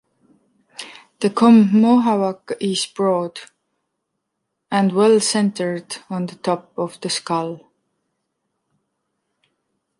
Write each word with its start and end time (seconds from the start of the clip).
The 1.19 1.29
comb/Mohawk 1.29 2.53
is 2.59 2.87
broad 2.87 3.39
and 4.71 4.91
well 4.93 5.19
centered 5.19 5.97
on 6.09 6.25
the 6.25 6.37
top 6.37 6.71
of 6.75 6.99
the 7.01 7.09
skull. 7.11 7.69